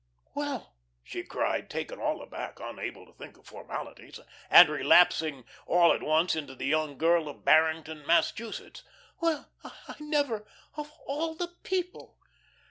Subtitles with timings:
[0.33, 6.01] "Well," she cried, taken all aback, unable to think of formalities, and relapsing all at
[6.01, 8.83] once into the young girl of Barrington, Massachusetts,
[9.19, 12.17] "well, I never of all the people."